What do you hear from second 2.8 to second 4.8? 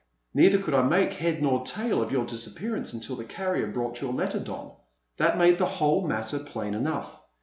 until the carrier brought your letter, Don.